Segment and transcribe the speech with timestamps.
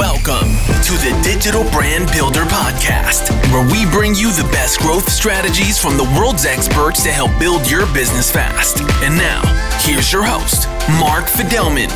[0.00, 0.48] Welcome
[0.84, 5.98] to the Digital Brand Builder Podcast, where we bring you the best growth strategies from
[5.98, 8.80] the world's experts to help build your business fast.
[9.02, 9.42] And now,
[9.80, 10.68] here's your host,
[10.98, 11.90] Mark Fidelman.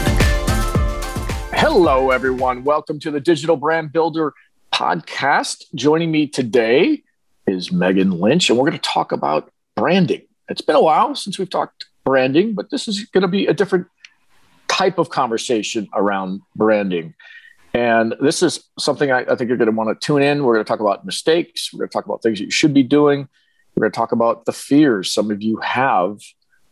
[1.54, 2.62] Hello, everyone.
[2.62, 4.34] Welcome to the Digital Brand Builder
[4.70, 5.64] Podcast.
[5.74, 7.04] Joining me today
[7.46, 10.20] is Megan Lynch, and we're going to talk about branding.
[10.50, 13.54] It's been a while since we've talked branding, but this is going to be a
[13.54, 13.86] different
[14.68, 17.14] type of conversation around branding.
[17.74, 20.44] And this is something I, I think you're going to want to tune in.
[20.44, 21.72] We're going to talk about mistakes.
[21.72, 23.28] We're going to talk about things that you should be doing.
[23.74, 26.20] We're going to talk about the fears some of you have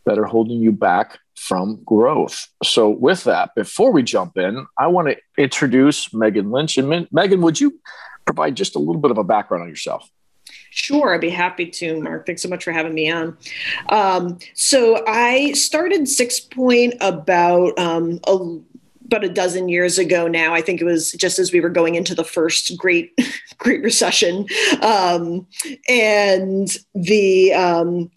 [0.05, 2.47] that are holding you back from growth.
[2.63, 6.77] So, with that, before we jump in, I want to introduce Megan Lynch.
[6.77, 7.79] And Megan, would you
[8.25, 10.09] provide just a little bit of a background on yourself?
[10.69, 12.25] Sure, I'd be happy to, Mark.
[12.25, 13.37] Thanks so much for having me on.
[13.89, 18.59] Um, so I started Six Point about um, a,
[19.13, 20.55] about a dozen years ago now.
[20.55, 23.17] I think it was just as we were going into the first great
[23.59, 24.47] Great Recession,
[24.81, 25.47] um,
[25.87, 28.11] and the um,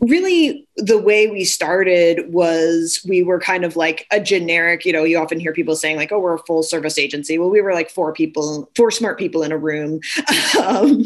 [0.00, 5.02] really the way we started was we were kind of like a generic you know
[5.02, 7.38] you often hear people saying like oh we're a full service agency.
[7.38, 10.00] Well we were like four people four smart people in a room.
[10.58, 11.04] Um,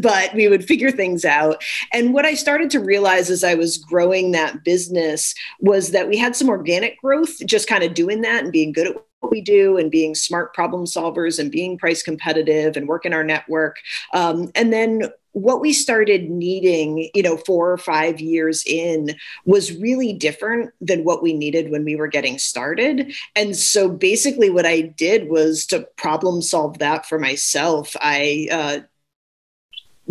[0.00, 1.62] but we would figure things out.
[1.92, 6.16] And what i started to realize as i was growing that business was that we
[6.16, 8.96] had some organic growth just kind of doing that and being good at
[9.30, 13.76] we do and being smart problem solvers and being price competitive and working our network
[14.12, 19.14] um, and then what we started needing, you know, four or five years in
[19.44, 23.12] was really different than what we needed when we were getting started.
[23.34, 27.96] And so basically, what I did was to problem solve that for myself.
[28.00, 28.80] I uh,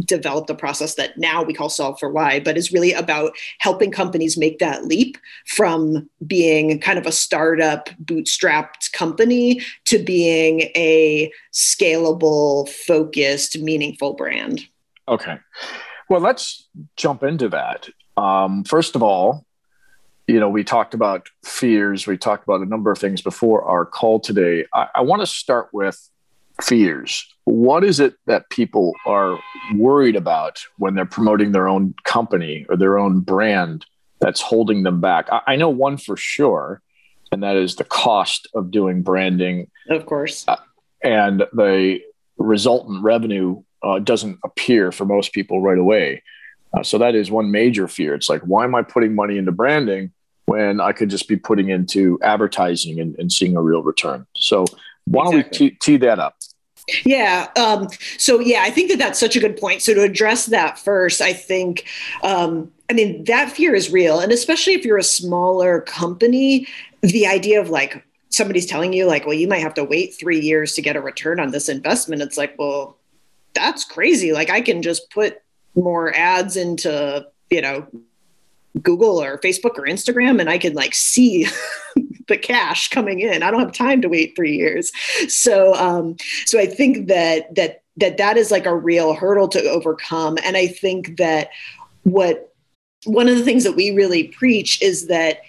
[0.06, 3.92] developed a process that now we call solve for why but is really about helping
[3.92, 11.32] companies make that leap from being kind of a startup bootstrapped company to being a
[11.52, 14.62] scalable focused meaningful brand
[15.12, 15.38] Okay.
[16.10, 17.90] Well, let's jump into that.
[18.18, 19.46] Um, first of all,
[20.28, 22.08] you know, we talked about fears.
[22.08, 24.66] We talked about a number of things before our call today.
[24.74, 26.10] I, I want to start with
[26.64, 27.26] fears.
[27.46, 29.40] What is it that people are
[29.76, 33.86] worried about when they're promoting their own company or their own brand
[34.20, 35.28] that's holding them back?
[35.32, 36.82] I, I know one for sure,
[37.32, 39.70] and that is the cost of doing branding.
[39.90, 40.46] Of course.
[40.48, 40.58] Uh,
[41.04, 42.00] and the
[42.38, 46.22] resultant revenue uh, doesn't appear for most people right away.
[46.74, 48.14] Uh, so that is one major fear.
[48.14, 50.12] It's like, why am I putting money into branding
[50.52, 54.28] when I could just be putting into advertising and, and seeing a real return?
[54.36, 54.66] So
[55.06, 55.66] why don't exactly.
[55.66, 56.36] we tee, tee that up?
[57.06, 57.48] Yeah.
[57.56, 59.82] Um, so yeah, I think that that's such a good point.
[59.82, 61.88] So to address that first, I think,
[62.24, 66.68] um, I mean, that fear is real, and especially if you're a smaller company,
[67.02, 70.40] the idea of like somebody's telling you like, well, you might have to wait three
[70.40, 72.22] years to get a return on this investment.
[72.22, 72.98] It's like, well,
[73.54, 74.34] that's crazy.
[74.34, 75.42] Like I can just put
[75.76, 77.88] more ads into, you know,
[78.82, 81.48] Google or Facebook or Instagram and I can like see
[82.28, 83.44] the cash coming in.
[83.44, 84.92] I don't have time to wait 3 years.
[85.28, 86.16] So um
[86.46, 90.56] so I think that that that that is like a real hurdle to overcome and
[90.56, 91.50] I think that
[92.04, 92.54] what
[93.06, 95.42] one of the things that we really preach is that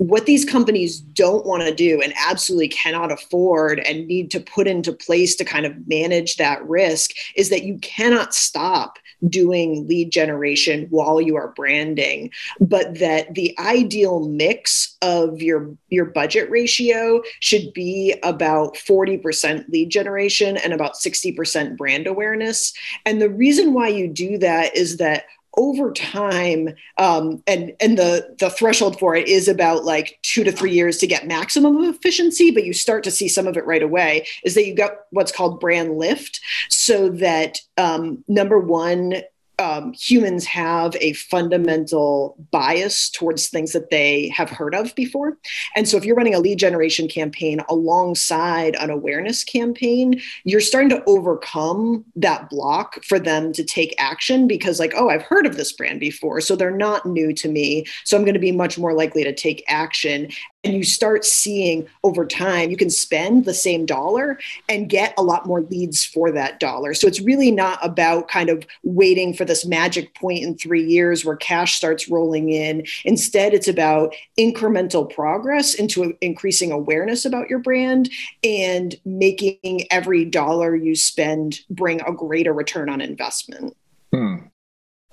[0.00, 4.66] what these companies don't want to do and absolutely cannot afford and need to put
[4.66, 10.10] into place to kind of manage that risk is that you cannot stop doing lead
[10.10, 12.30] generation while you are branding
[12.60, 19.90] but that the ideal mix of your your budget ratio should be about 40% lead
[19.90, 22.72] generation and about 60% brand awareness.
[23.04, 25.24] And the reason why you do that is that
[25.56, 26.68] over time
[26.98, 30.98] um, and and the the threshold for it is about like two to three years
[30.98, 34.54] to get maximum efficiency but you start to see some of it right away is
[34.54, 36.40] that you got what's called brand lift.
[36.68, 39.14] So that um, number one
[39.60, 45.36] um, humans have a fundamental bias towards things that they have heard of before.
[45.76, 50.88] And so, if you're running a lead generation campaign alongside an awareness campaign, you're starting
[50.90, 55.56] to overcome that block for them to take action because, like, oh, I've heard of
[55.56, 56.40] this brand before.
[56.40, 57.84] So, they're not new to me.
[58.04, 60.30] So, I'm going to be much more likely to take action
[60.62, 65.22] and you start seeing over time you can spend the same dollar and get a
[65.22, 66.92] lot more leads for that dollar.
[66.94, 71.24] So it's really not about kind of waiting for this magic point in three years
[71.24, 72.84] where cash starts rolling in.
[73.04, 78.10] Instead it's about incremental progress into increasing awareness about your brand
[78.44, 83.76] and making every dollar you spend bring a greater return on investment.
[84.12, 84.36] Hmm.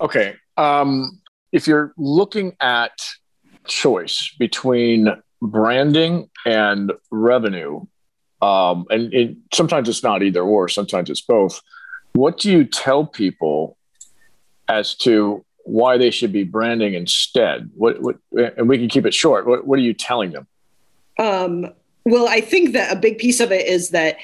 [0.02, 1.22] okay um,
[1.52, 3.08] if you're looking at
[3.68, 5.08] choice between
[5.42, 7.86] branding and revenue,
[8.42, 11.62] um, and, and sometimes it's not either or, sometimes it's both.
[12.14, 13.78] What do you tell people
[14.68, 17.70] as to why they should be branding instead?
[17.76, 18.18] What, what
[18.58, 19.46] and we can keep it short.
[19.46, 20.48] What, what are you telling them?
[21.20, 21.74] Um,
[22.06, 24.18] well, I think that a big piece of it is that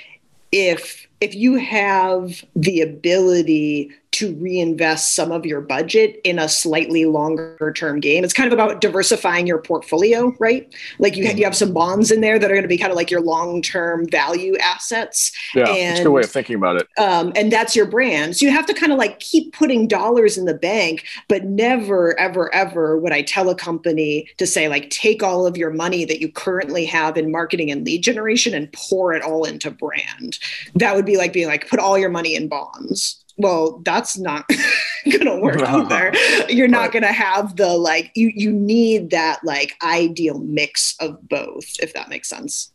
[0.51, 7.05] if if you have the ability to reinvest some of your budget in a slightly
[7.05, 8.23] longer term game.
[8.23, 10.71] It's kind of about diversifying your portfolio, right?
[10.99, 12.95] Like you, you have some bonds in there that are going to be kind of
[12.95, 15.31] like your long term value assets.
[15.55, 16.87] Yeah, and, a good way of thinking about it.
[16.97, 18.37] Um, and that's your brand.
[18.37, 22.17] So you have to kind of like keep putting dollars in the bank, but never,
[22.19, 26.05] ever, ever would I tell a company to say, like, take all of your money
[26.05, 30.37] that you currently have in marketing and lead generation and pour it all into brand.
[30.75, 34.45] That would be like being like, put all your money in bonds well that's not
[35.17, 36.13] gonna work either.
[36.49, 41.65] You're not gonna have the like you you need that like ideal mix of both
[41.81, 42.71] if that makes sense.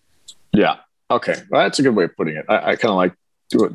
[0.52, 0.76] Yeah.
[1.10, 1.36] Okay.
[1.50, 2.44] Well, that's a good way of putting it.
[2.48, 3.14] I, I kind of like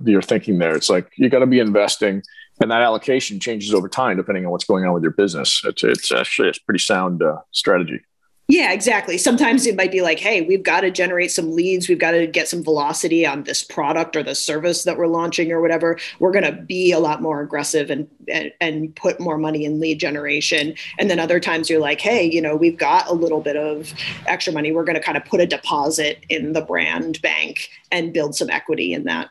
[0.06, 0.76] your thinking there.
[0.76, 2.22] It's like you got to be investing
[2.62, 5.62] and that allocation changes over time depending on what's going on with your business.
[5.66, 8.02] It's, it's actually a pretty sound uh, strategy
[8.50, 9.18] yeah, exactly.
[9.18, 11.88] Sometimes it might be like, hey, we've got to generate some leads.
[11.88, 15.52] We've got to get some velocity on this product or the service that we're launching
[15.54, 15.98] or whatever.
[16.20, 19.80] We're going to be a lot more aggressive and, and, and put more money in
[19.80, 20.76] lead generation.
[21.00, 23.94] And then other times you're like, hey, you know, we've got a little bit of
[24.28, 24.74] extra money.
[24.74, 28.50] We're going to kind of put a deposit in the brand bank and build some
[28.50, 29.30] equity in that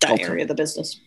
[0.00, 0.24] that okay.
[0.24, 1.00] area of the business.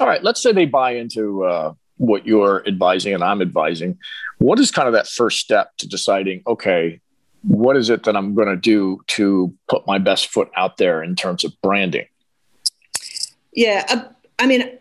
[0.00, 0.22] All right.
[0.22, 3.98] Let's say they buy into uh, what you're advising and I'm advising.
[4.38, 7.00] What is kind of that first step to deciding, okay,
[7.42, 11.02] what is it that I'm going to do to put my best foot out there
[11.02, 12.06] in terms of branding?
[13.52, 13.84] Yeah.
[13.88, 14.02] Uh,
[14.38, 14.78] I mean,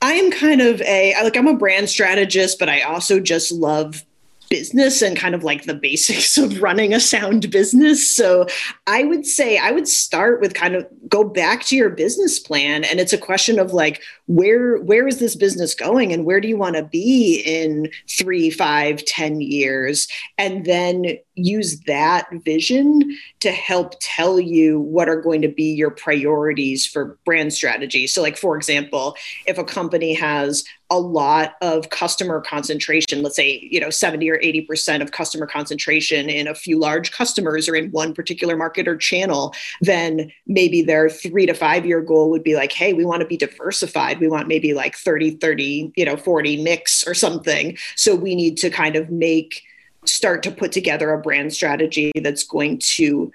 [0.00, 4.04] I am kind of a like I'm a brand strategist, but I also just love
[4.52, 8.08] business and kind of like the basics of running a sound business.
[8.08, 8.46] So
[8.86, 12.84] I would say I would start with kind of go back to your business plan
[12.84, 14.02] and it's a question of like
[14.34, 18.50] where where is this business going and where do you want to be in three,
[18.50, 20.08] five, ten years?
[20.38, 25.90] And then use that vision to help tell you what are going to be your
[25.90, 28.06] priorities for brand strategy.
[28.06, 33.66] So, like, for example, if a company has a lot of customer concentration, let's say,
[33.70, 37.90] you know, 70 or 80% of customer concentration in a few large customers or in
[37.92, 42.54] one particular market or channel, then maybe their three to five year goal would be
[42.54, 44.20] like, hey, we want to be diversified.
[44.22, 47.76] We want maybe like 30, 30, you know, 40 mix or something.
[47.96, 49.62] So we need to kind of make
[50.06, 53.30] start to put together a brand strategy that's going to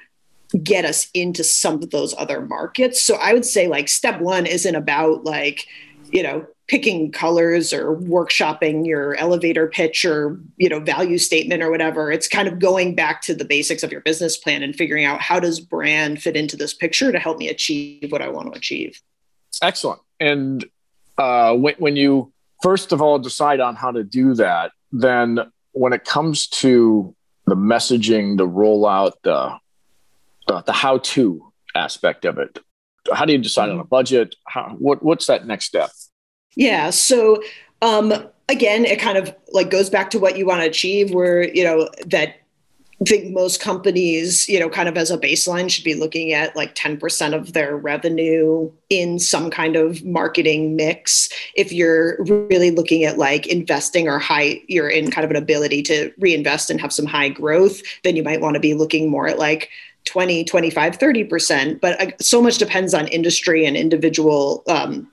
[0.63, 3.01] get us into some of those other markets.
[3.01, 5.68] So I would say like step 1 isn't about like,
[6.10, 11.72] you know, picking colors or workshopping your elevator pitch or, you know, value statement or
[11.72, 12.12] whatever.
[12.12, 15.22] It's kind of going back to the basics of your business plan and figuring out
[15.22, 18.57] how does brand fit into this picture to help me achieve what I want to
[18.57, 19.01] achieve.
[19.62, 20.01] Excellent.
[20.19, 20.66] And
[21.18, 22.31] uh, when, when you
[22.62, 25.40] first of all decide on how to do that, then
[25.72, 27.16] when it comes to
[27.46, 29.58] the messaging, the rollout, the
[30.48, 32.60] the, the how to aspect of it,
[33.14, 34.36] how do you decide on a budget?
[34.48, 35.90] How, what what's that next step?
[36.56, 36.90] Yeah.
[36.90, 37.42] So
[37.81, 38.13] um,
[38.50, 41.63] again, it kind of like goes back to what you want to achieve, where you
[41.63, 42.36] know that
[43.06, 46.74] think most companies, you know, kind of as a baseline should be looking at like
[46.74, 51.30] 10% of their revenue in some kind of marketing mix.
[51.56, 55.84] If you're really looking at like investing or high, you're in kind of an ability
[55.84, 59.27] to reinvest and have some high growth, then you might want to be looking more
[59.27, 59.70] at like
[60.06, 61.80] 20, 25, 30%.
[61.80, 65.08] But uh, so much depends on industry and individual um,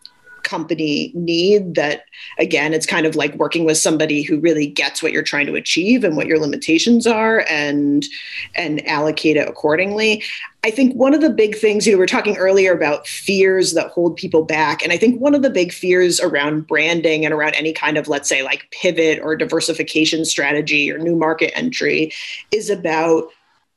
[0.45, 2.05] company need that
[2.39, 5.55] again it's kind of like working with somebody who really gets what you're trying to
[5.55, 8.07] achieve and what your limitations are and
[8.55, 10.23] and allocate it accordingly.
[10.63, 13.75] I think one of the big things you know we are talking earlier about fears
[13.75, 17.35] that hold people back and i think one of the big fears around branding and
[17.35, 22.11] around any kind of let's say like pivot or diversification strategy or new market entry
[22.51, 23.29] is about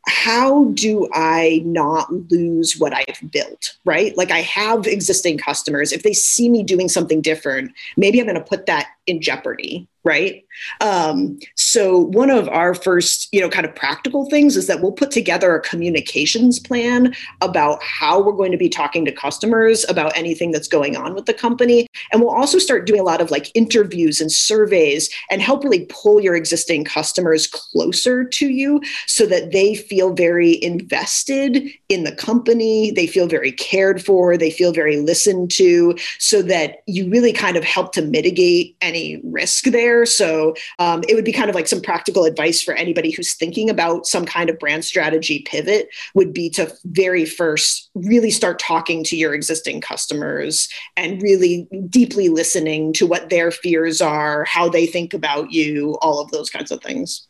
[0.08, 4.16] how do I not lose what I've built, right?
[4.18, 5.92] Like I have existing customers.
[5.92, 9.88] If they see me doing something different, maybe I'm going to put that in jeopardy,
[10.04, 10.46] right?
[10.82, 14.92] Um, so one of our first, you know, kind of practical things is that we'll
[14.92, 20.16] put together a communications plan about how we're going to be talking to customers about
[20.18, 23.32] anything that's going on with the company, and we'll also start doing a lot of
[23.32, 29.26] like interviews and surveys and help really pull your existing customers closer to you so
[29.26, 34.72] that they feel very invested in the company, they feel very cared for, they feel
[34.72, 40.06] very listened to, so that you really kind of help to mitigate any risk there.
[40.06, 40.47] So
[40.80, 44.06] Um, it would be kind of like some practical advice for anybody who's thinking about
[44.06, 49.18] some kind of brand strategy pivot would be to very first really start talking to
[49.18, 55.14] your existing customers and really deeply listening to what their fears are, how they think
[55.14, 57.28] about you, all of those kinds of things.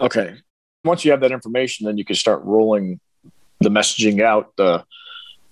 [0.00, 0.36] Okay.
[0.84, 3.00] Once you have that information, then you can start rolling
[3.60, 4.84] the messaging out, the,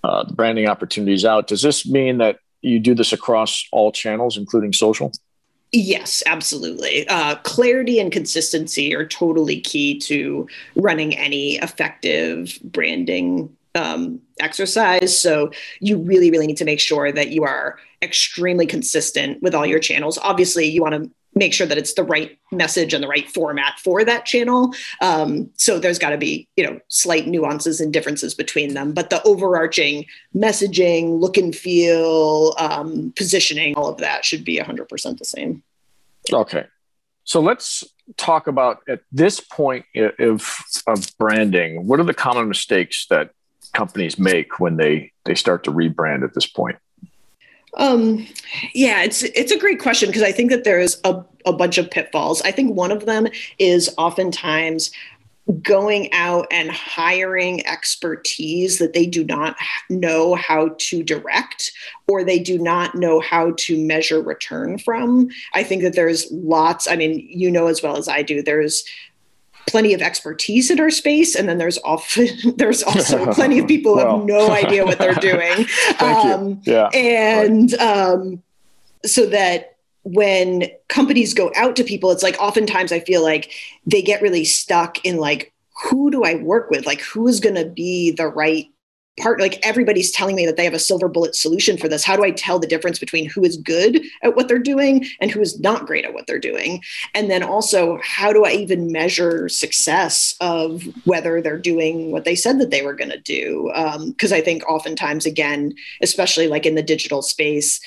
[0.04, 1.48] uh, the branding opportunities out.
[1.48, 5.12] Does this mean that you do this across all channels, including social?
[5.72, 7.06] Yes, absolutely.
[7.08, 15.18] Uh, clarity and consistency are totally key to running any effective branding um, exercise.
[15.18, 19.66] So you really, really need to make sure that you are extremely consistent with all
[19.66, 20.18] your channels.
[20.18, 23.78] Obviously, you want to make sure that it's the right message and the right format
[23.78, 24.74] for that channel.
[25.00, 29.10] Um, so there's got to be, you know, slight nuances and differences between them, but
[29.10, 35.24] the overarching messaging, look and feel, um, positioning, all of that should be 100% the
[35.24, 35.62] same.
[36.32, 36.64] Okay.
[37.24, 37.84] So let's
[38.16, 39.84] talk about at this point
[40.18, 43.30] of, of branding, what are the common mistakes that
[43.74, 46.78] companies make when they, they start to rebrand at this point?
[47.76, 48.26] Um,
[48.74, 51.90] yeah, it's it's a great question because I think that there's a, a bunch of
[51.90, 52.40] pitfalls.
[52.42, 53.28] I think one of them
[53.58, 54.90] is oftentimes
[55.62, 59.56] going out and hiring expertise that they do not
[59.88, 61.70] know how to direct
[62.08, 65.28] or they do not know how to measure return from.
[65.54, 68.84] I think that there's lots, I mean, you know as well as I do, there's
[69.66, 73.92] plenty of expertise in our space and then there's often there's also plenty of people
[73.92, 74.18] who well.
[74.18, 75.66] have no idea what they're doing
[75.98, 76.72] Thank um, you.
[76.72, 78.42] yeah and um,
[79.04, 83.52] so that when companies go out to people it's like oftentimes i feel like
[83.84, 85.52] they get really stuck in like
[85.84, 88.68] who do i work with like who is going to be the right
[89.38, 92.04] like everybody's telling me that they have a silver bullet solution for this.
[92.04, 95.30] How do i tell the difference between who is good at what they're doing and
[95.30, 96.82] who is not great at what they're doing?
[97.14, 102.34] And then also how do i even measure success of whether they're doing what they
[102.34, 103.70] said that they were going to do?
[104.06, 107.80] Because um, i think oftentimes again especially like in the digital space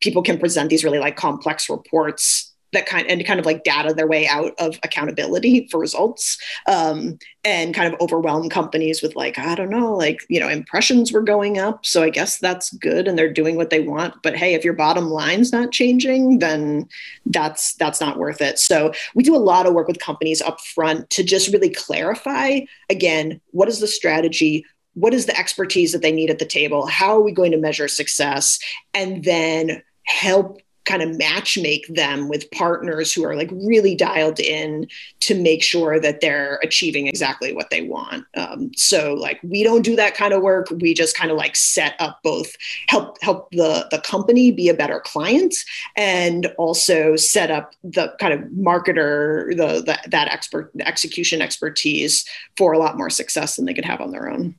[0.00, 3.92] people can present these really like complex reports that kind and kind of like data
[3.92, 9.38] their way out of accountability for results um, and kind of overwhelm companies with like
[9.38, 13.08] i don't know like you know impressions were going up so i guess that's good
[13.08, 16.86] and they're doing what they want but hey if your bottom line's not changing then
[17.26, 18.58] that's that's not worth it.
[18.58, 22.60] So we do a lot of work with companies up front to just really clarify
[22.90, 24.64] again what is the strategy
[24.94, 27.58] what is the expertise that they need at the table how are we going to
[27.58, 28.58] measure success
[28.94, 34.40] and then help kind of match make them with partners who are like really dialed
[34.40, 34.88] in
[35.20, 38.24] to make sure that they're achieving exactly what they want.
[38.36, 40.68] Um, so like we don't do that kind of work.
[40.70, 42.56] We just kind of like set up both
[42.88, 45.54] help help the the company be a better client
[45.96, 52.24] and also set up the kind of marketer the, the that expert execution expertise
[52.56, 54.54] for a lot more success than they could have on their own.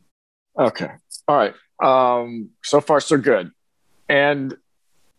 [0.60, 0.90] Okay.
[1.28, 1.54] All right.
[1.82, 3.52] Um, so far so good.
[4.10, 4.56] And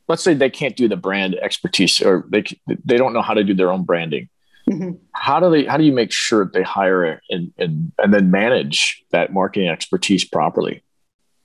[0.09, 2.45] let's say they can't do the brand expertise or they
[2.85, 4.29] they don't know how to do their own branding.
[4.69, 4.97] Mm-hmm.
[5.15, 9.03] how do they how do you make sure they hire and and and then manage
[9.13, 10.83] that marketing expertise properly?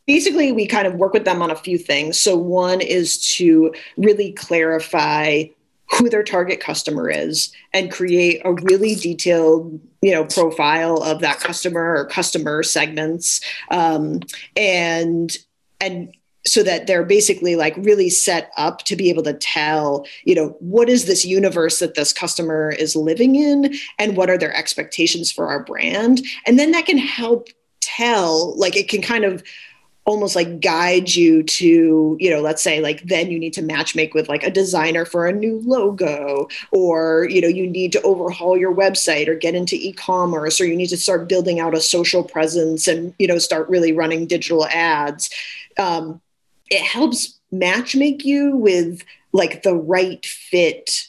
[0.05, 2.17] Basically we kind of work with them on a few things.
[2.17, 5.45] So one is to really clarify
[5.91, 11.39] who their target customer is and create a really detailed you know profile of that
[11.39, 13.39] customer or customer segments.
[13.71, 14.19] Um,
[14.57, 15.37] and
[15.79, 16.13] and
[16.45, 20.55] so that they're basically like really set up to be able to tell you know
[20.59, 25.31] what is this universe that this customer is living in and what are their expectations
[25.31, 26.21] for our brand?
[26.45, 27.47] And then that can help
[27.81, 29.43] tell like it can kind of
[30.05, 33.95] almost like guide you to you know let's say like then you need to match
[33.95, 38.01] make with like a designer for a new logo or you know you need to
[38.01, 41.79] overhaul your website or get into e-commerce or you need to start building out a
[41.79, 45.29] social presence and you know start really running digital ads.
[45.77, 46.21] Um,
[46.73, 51.07] it helps matchmake you with like the right fit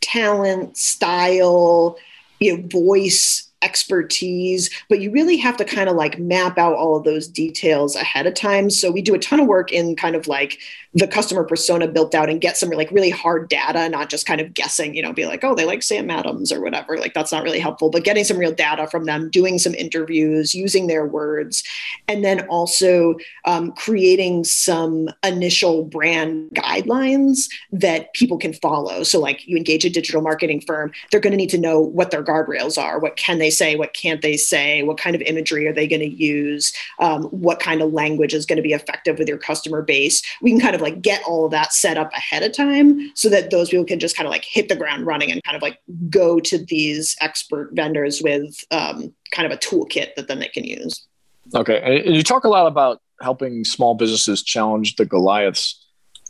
[0.00, 1.96] talent style
[2.40, 6.96] you know voice expertise, but you really have to kind of like map out all
[6.96, 8.70] of those details ahead of time.
[8.70, 10.60] So we do a ton of work in kind of like
[10.94, 14.40] the customer persona built out and get some like really hard data, not just kind
[14.40, 16.96] of guessing, you know, be like, oh, they like Sam Adams or whatever.
[16.96, 20.54] Like that's not really helpful, but getting some real data from them, doing some interviews,
[20.54, 21.64] using their words,
[22.08, 29.02] and then also um, creating some initial brand guidelines that people can follow.
[29.02, 32.10] So like you engage a digital marketing firm, they're going to need to know what
[32.10, 33.76] their guardrails are, what can they say?
[33.76, 34.82] What can't they say?
[34.82, 36.72] What kind of imagery are they going to use?
[36.98, 40.22] Um, what kind of language is going to be effective with your customer base?
[40.42, 43.28] We can kind of like get all of that set up ahead of time so
[43.28, 45.62] that those people can just kind of like hit the ground running and kind of
[45.62, 45.78] like
[46.10, 50.64] go to these expert vendors with um, kind of a toolkit that then they can
[50.64, 51.06] use.
[51.54, 52.02] Okay.
[52.04, 55.82] And you talk a lot about helping small businesses challenge the Goliaths.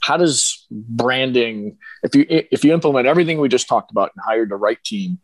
[0.03, 4.47] How does branding, if you if you implement everything we just talked about and hire
[4.47, 5.19] the right team,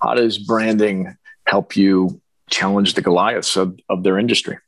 [0.00, 2.20] how does branding help you
[2.50, 4.58] challenge the Goliaths of, of their industry?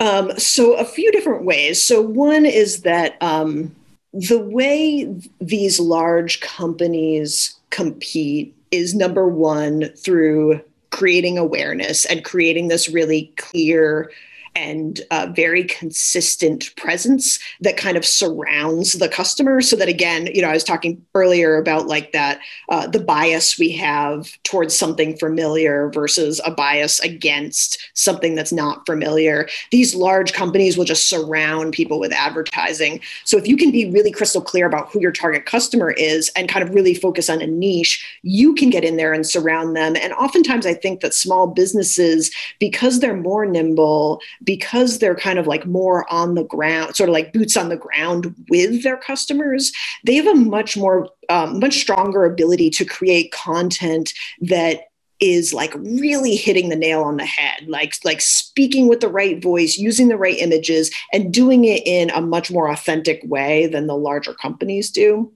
[0.00, 1.80] Um, so a few different ways.
[1.80, 3.74] So one is that um,
[4.12, 12.88] the way these large companies compete is number one through creating awareness and creating this
[12.88, 14.10] really clear
[14.54, 19.60] and uh, very consistent presence that kind of surrounds the customer.
[19.60, 23.58] So that again you know i was talking earlier about like that uh, the bias
[23.58, 29.48] we have towards something familiar versus a bias against something that's not familiar.
[29.70, 33.00] These large companies will just surround people with advertising.
[33.24, 36.48] So if you can be really crystal clear about who your target customer is and
[36.48, 39.96] kind of really focus on a niche you can get in there and surround them.
[39.96, 45.46] And oftentimes i think that small businesses because they're more nimble because they're kind of
[45.46, 49.72] like more on the ground, sort of like boots on the ground with their customers,
[50.04, 54.82] they have a much more, um, much stronger ability to create content that
[55.20, 59.40] is like really hitting the nail on the head like like speaking with the right
[59.40, 63.86] voice using the right images and doing it in a much more authentic way than
[63.86, 65.32] the larger companies do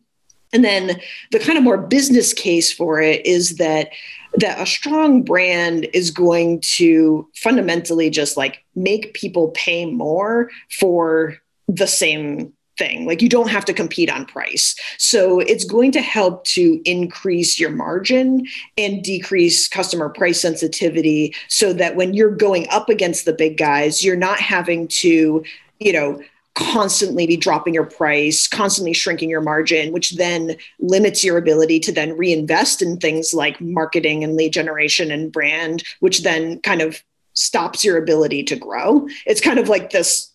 [0.57, 0.99] and then
[1.33, 3.91] the kind of more business case for it is that
[4.39, 11.37] that a strong brand is going to fundamentally just like make people pay more for
[11.69, 13.07] the same thing.
[13.07, 14.75] Like you don't have to compete on price.
[14.97, 18.47] So it's going to help to increase your margin
[18.79, 24.03] and decrease customer price sensitivity so that when you're going up against the big guys,
[24.03, 25.45] you're not having to,
[25.81, 26.23] you know,
[26.57, 31.93] constantly be dropping your price, constantly shrinking your margin, which then limits your ability to
[31.93, 37.03] then reinvest in things like marketing and lead generation and brand, which then kind of
[37.35, 39.07] stops your ability to grow.
[39.27, 40.33] It's kind of like this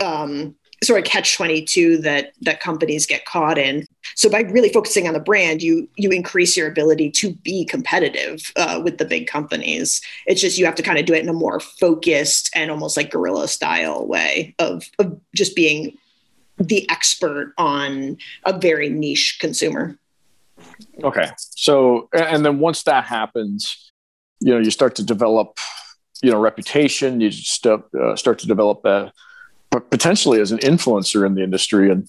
[0.00, 3.86] um, sort of catch 22 that that companies get caught in.
[4.14, 8.52] So by really focusing on the brand you you increase your ability to be competitive
[8.56, 10.00] uh, with the big companies.
[10.26, 12.96] It's just you have to kind of do it in a more focused and almost
[12.96, 15.96] like guerrilla style way of, of just being
[16.58, 19.98] the expert on a very niche consumer.
[21.02, 21.30] Okay.
[21.38, 23.88] So and then once that happens
[24.40, 25.58] you know you start to develop
[26.22, 29.12] you know reputation you start, uh, start to develop a
[29.70, 32.08] potentially as an influencer in the industry and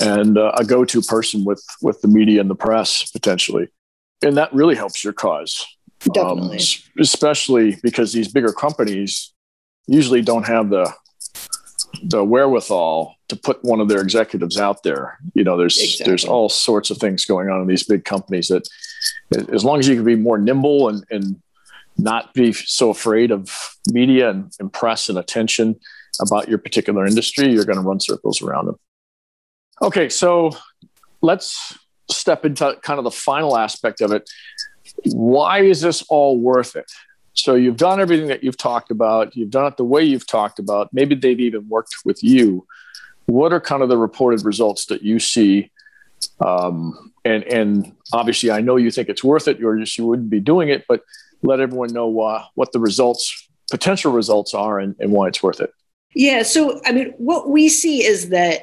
[0.00, 3.68] and uh, a go-to person with with the media and the press potentially.
[4.22, 5.64] And that really helps your cause.
[6.00, 6.58] Definitely.
[6.58, 6.62] Um,
[7.00, 9.32] especially because these bigger companies
[9.86, 10.92] usually don't have the
[12.02, 15.18] the wherewithal to put one of their executives out there.
[15.34, 16.10] You know there's exactly.
[16.10, 18.68] there's all sorts of things going on in these big companies that
[19.52, 21.40] as long as you can be more nimble and and
[21.96, 25.76] not be so afraid of media and, and press and attention
[26.20, 28.76] about your particular industry, you're going to run circles around them.
[29.82, 30.50] Okay, so
[31.20, 31.78] let's
[32.10, 34.28] step into kind of the final aspect of it.
[35.04, 36.90] Why is this all worth it?
[37.32, 40.58] So you've done everything that you've talked about, you've done it the way you've talked
[40.58, 40.90] about.
[40.92, 42.66] Maybe they've even worked with you.
[43.26, 45.70] What are kind of the reported results that you see?
[46.40, 50.30] Um, and and obviously, I know you think it's worth it, or just you wouldn't
[50.30, 50.84] be doing it.
[50.86, 51.02] But
[51.42, 55.60] let everyone know uh, what the results, potential results are, and, and why it's worth
[55.60, 55.72] it.
[56.14, 56.42] Yeah.
[56.42, 58.62] So, I mean, what we see is that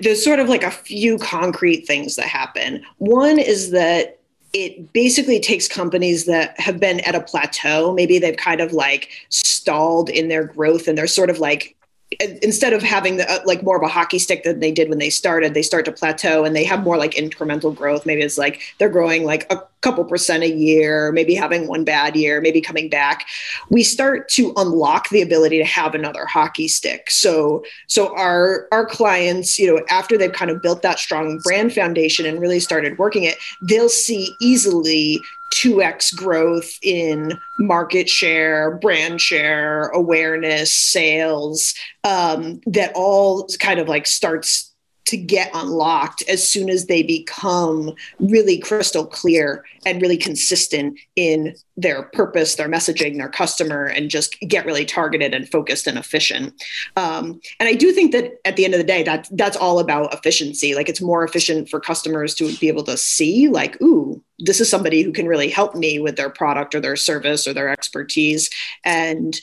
[0.00, 2.84] there's sort of like a few concrete things that happen.
[2.98, 4.18] One is that
[4.52, 7.94] it basically takes companies that have been at a plateau.
[7.94, 11.74] Maybe they've kind of like stalled in their growth and they're sort of like
[12.20, 14.98] instead of having the, uh, like more of a hockey stick than they did when
[14.98, 18.04] they started, they start to plateau and they have more like incremental growth.
[18.04, 22.16] Maybe it's like they're growing like a couple percent a year, maybe having one bad
[22.16, 23.26] year, maybe coming back.
[23.68, 27.10] We start to unlock the ability to have another hockey stick.
[27.10, 31.72] So, so our our clients, you know, after they've kind of built that strong brand
[31.72, 35.20] foundation and really started working it, they'll see easily
[35.52, 44.06] 2x growth in market share, brand share, awareness, sales, um, that all kind of like
[44.06, 44.71] starts
[45.04, 51.54] to get unlocked as soon as they become really crystal clear and really consistent in
[51.76, 56.54] their purpose, their messaging, their customer, and just get really targeted and focused and efficient.
[56.96, 59.78] Um, and I do think that at the end of the day, that that's all
[59.78, 60.74] about efficiency.
[60.74, 64.68] Like it's more efficient for customers to be able to see, like, ooh, this is
[64.68, 68.50] somebody who can really help me with their product or their service or their expertise.
[68.84, 69.40] And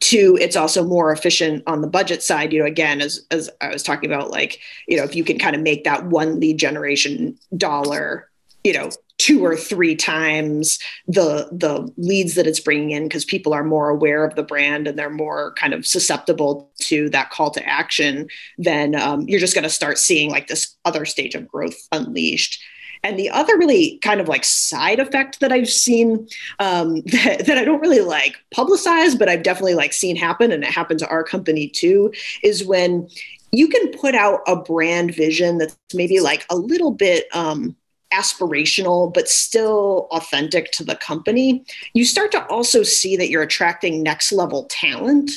[0.00, 3.68] two it's also more efficient on the budget side you know again as as i
[3.68, 6.58] was talking about like you know if you can kind of make that one lead
[6.58, 8.28] generation dollar
[8.64, 13.54] you know two or three times the the leads that it's bringing in because people
[13.54, 17.50] are more aware of the brand and they're more kind of susceptible to that call
[17.50, 18.26] to action
[18.58, 22.60] then um, you're just going to start seeing like this other stage of growth unleashed
[23.04, 26.26] and the other really kind of like side effect that I've seen
[26.58, 30.64] um, that, that I don't really like publicize, but I've definitely like seen happen, and
[30.64, 32.12] it happened to our company too,
[32.42, 33.08] is when
[33.52, 37.76] you can put out a brand vision that's maybe like a little bit um,
[38.14, 44.02] aspirational but still authentic to the company you start to also see that you're attracting
[44.02, 45.30] next level talent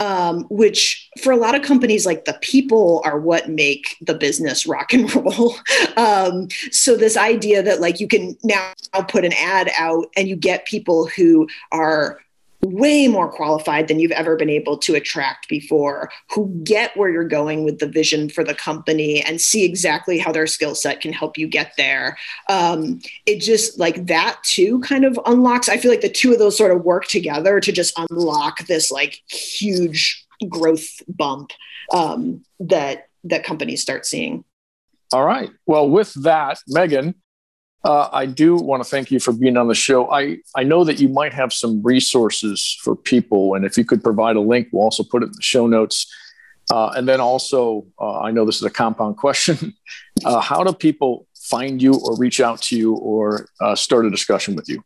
[0.00, 4.66] um, which for a lot of companies like the people are what make the business
[4.66, 5.54] rock and roll.
[5.96, 8.72] Um, so this idea that like you can now
[9.08, 12.20] put an ad out and you get people who are
[12.64, 17.24] way more qualified than you've ever been able to attract before who get where you're
[17.24, 21.12] going with the vision for the company and see exactly how their skill set can
[21.12, 22.16] help you get there.
[22.48, 26.38] Um, it just like that too kind of unlocks i feel like the two of
[26.38, 31.52] those sort of work together to just unlock this like huge growth bump
[31.92, 34.44] um, that that companies start seeing.
[35.12, 35.50] All right.
[35.66, 37.14] Well with that megan
[37.84, 40.10] uh, I do want to thank you for being on the show.
[40.10, 44.02] I, I know that you might have some resources for people, and if you could
[44.02, 46.06] provide a link, we'll also put it in the show notes.
[46.70, 49.74] Uh, and then also, uh, I know this is a compound question.
[50.26, 54.10] Uh, how do people find you or reach out to you or uh, start a
[54.10, 54.84] discussion with you?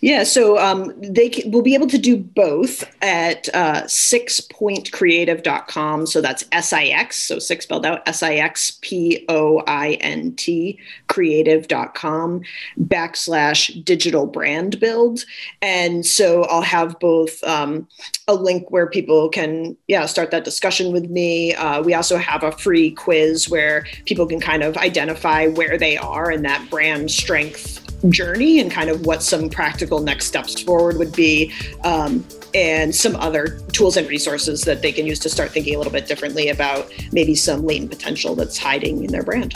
[0.00, 6.06] Yeah, so um, they can, will be able to do both at uh, sixpointcreative.com.
[6.06, 9.94] So that's S I X, so six spelled out S I X P O I
[9.94, 12.42] N T creative.com
[12.80, 15.24] backslash digital brand build.
[15.62, 17.88] And so I'll have both um,
[18.28, 21.54] a link where people can, yeah, start that discussion with me.
[21.54, 25.96] Uh, we also have a free quiz where people can kind of identify where they
[25.96, 30.98] are in that brand strength journey and kind of what some practical next steps forward
[30.98, 31.52] would be.
[31.84, 35.78] Um, and some other tools and resources that they can use to start thinking a
[35.78, 39.54] little bit differently about maybe some latent potential that's hiding in their brand.